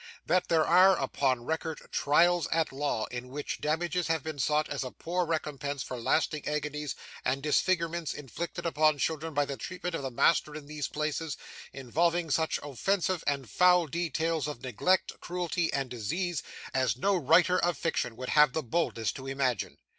That 0.25 0.47
there 0.47 0.65
are, 0.65 0.97
upon 0.99 1.45
record, 1.45 1.79
trials 1.91 2.47
at 2.51 2.71
law 2.73 3.05
in 3.11 3.29
which 3.29 3.61
damages 3.61 4.07
have 4.07 4.23
been 4.23 4.39
sought 4.39 4.67
as 4.67 4.83
a 4.83 4.89
poor 4.89 5.27
recompense 5.27 5.83
for 5.83 5.99
lasting 5.99 6.47
agonies 6.47 6.95
and 7.23 7.43
disfigurements 7.43 8.15
inflicted 8.15 8.65
upon 8.65 8.97
children 8.97 9.35
by 9.35 9.45
the 9.45 9.57
treatment 9.57 9.93
of 9.93 10.01
the 10.01 10.09
master 10.09 10.55
in 10.55 10.65
these 10.65 10.87
places, 10.87 11.37
involving 11.71 12.31
such 12.31 12.59
offensive 12.63 13.23
and 13.27 13.47
foul 13.47 13.85
details 13.85 14.47
of 14.47 14.63
neglect, 14.63 15.19
cruelty, 15.19 15.71
and 15.71 15.91
disease, 15.91 16.41
as 16.73 16.97
no 16.97 17.15
writer 17.15 17.59
of 17.59 17.77
fiction 17.77 18.15
would 18.15 18.29
have 18.29 18.53
the 18.53 18.63
boldness 18.63 19.11
to 19.11 19.27
imagine. 19.27 19.77